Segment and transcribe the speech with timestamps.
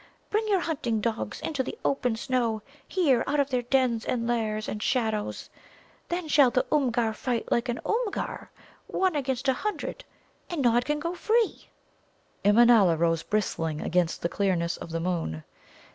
[0.31, 4.67] Bring your hunting dogs into the open snow here out of their dens and lairs
[4.67, 5.47] and shadows.
[6.09, 8.49] Then shall the Oomgar fight like an Oomgar,
[8.87, 10.03] one against a hundred,
[10.49, 11.67] and Nod can go free!"
[12.43, 15.43] Immanâla rose bristling against the clearness of the moon.